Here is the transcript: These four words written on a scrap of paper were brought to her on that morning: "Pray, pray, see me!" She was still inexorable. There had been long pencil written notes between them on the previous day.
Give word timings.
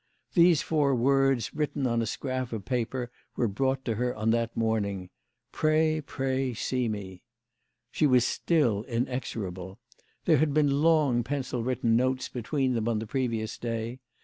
These 0.33 0.63
four 0.63 0.95
words 0.95 1.53
written 1.53 1.85
on 1.85 2.01
a 2.01 2.07
scrap 2.07 2.51
of 2.53 2.65
paper 2.65 3.11
were 3.35 3.47
brought 3.47 3.85
to 3.85 3.93
her 3.97 4.15
on 4.15 4.31
that 4.31 4.57
morning: 4.57 5.11
"Pray, 5.51 6.01
pray, 6.03 6.55
see 6.55 6.89
me!" 6.89 7.21
She 7.91 8.07
was 8.07 8.25
still 8.25 8.81
inexorable. 8.87 9.77
There 10.25 10.37
had 10.37 10.55
been 10.55 10.81
long 10.81 11.23
pencil 11.23 11.63
written 11.63 11.95
notes 11.97 12.29
between 12.29 12.73
them 12.73 12.87
on 12.89 12.97
the 12.97 13.05
previous 13.05 13.59
day. 13.59 13.99